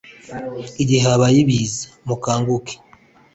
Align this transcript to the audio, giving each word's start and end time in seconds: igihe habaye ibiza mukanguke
igihe 0.81 1.01
habaye 1.07 1.37
ibiza 1.43 1.83
mukanguke 2.07 2.75